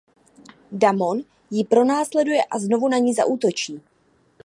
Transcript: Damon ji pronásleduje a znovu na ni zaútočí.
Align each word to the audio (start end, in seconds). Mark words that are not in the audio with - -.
Damon 0.71 1.23
ji 1.51 1.63
pronásleduje 1.63 2.43
a 2.51 2.59
znovu 2.59 2.87
na 2.89 2.97
ni 2.99 3.13
zaútočí. 3.13 3.81